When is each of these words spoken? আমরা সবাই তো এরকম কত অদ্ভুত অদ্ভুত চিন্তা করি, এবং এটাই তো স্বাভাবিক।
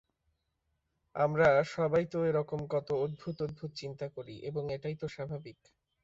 আমরা 1.15 1.47
সবাই 1.71 2.03
তো 2.05 2.19
এরকম 2.25 2.59
কত 2.67 2.87
অদ্ভুত 3.03 3.37
অদ্ভুত 3.41 3.71
চিন্তা 3.81 4.07
করি, 4.15 4.35
এবং 4.49 4.63
এটাই 4.75 4.95
তো 4.95 5.07
স্বাভাবিক। 5.07 5.59